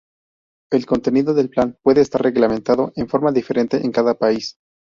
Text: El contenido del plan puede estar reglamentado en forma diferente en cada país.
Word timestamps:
El 0.71 0.87
contenido 0.87 1.35
del 1.35 1.49
plan 1.51 1.77
puede 1.83 2.01
estar 2.01 2.23
reglamentado 2.23 2.91
en 2.95 3.07
forma 3.07 3.31
diferente 3.31 3.85
en 3.85 3.91
cada 3.91 4.15
país. 4.17 4.57